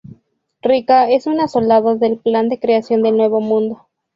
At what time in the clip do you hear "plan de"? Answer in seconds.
2.17-2.59